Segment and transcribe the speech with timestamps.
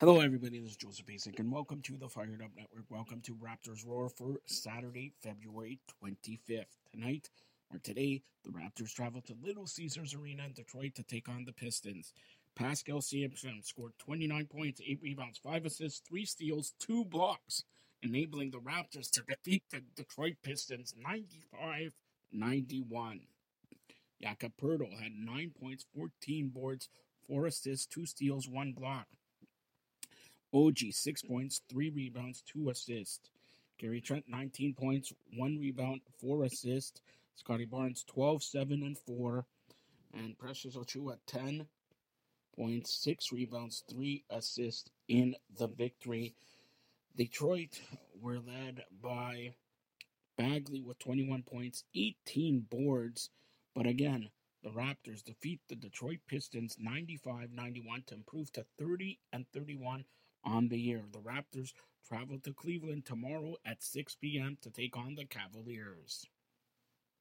[0.00, 0.60] Hello, everybody.
[0.60, 2.84] This is Joseph Basic, and welcome to the Fired Up Network.
[2.88, 6.66] Welcome to Raptors Roar for Saturday, February 25th.
[6.92, 7.28] Tonight,
[7.72, 11.52] or today, the Raptors travel to Little Caesars Arena in Detroit to take on the
[11.52, 12.12] Pistons.
[12.54, 17.64] Pascal Siakam scored 29 points, 8 rebounds, 5 assists, 3 steals, 2 blocks,
[18.00, 21.92] enabling the Raptors to defeat the Detroit Pistons 95
[22.30, 23.22] 91.
[24.22, 26.88] Jakob Poeltl had 9 points, 14 boards,
[27.26, 29.08] 4 assists, 2 steals, 1 block.
[30.52, 33.30] OG, six points, three rebounds, two assists.
[33.78, 37.00] Gary Trent, 19 points, one rebound, four assists.
[37.36, 39.44] Scottie Barnes, 12, 7, and 4.
[40.14, 41.66] And Precious Achiuwa, 10
[42.56, 46.34] points, six rebounds, three assists in the victory.
[47.16, 47.80] Detroit
[48.20, 49.54] were led by
[50.36, 53.30] Bagley with 21 points, 18 boards.
[53.74, 54.30] But again,
[54.62, 60.04] the Raptors defeat the Detroit Pistons 95 91 to improve to 30 and 31
[60.48, 61.02] on the year.
[61.12, 61.72] The Raptors
[62.06, 64.56] travel to Cleveland tomorrow at 6 p.m.
[64.62, 66.24] to take on the Cavaliers.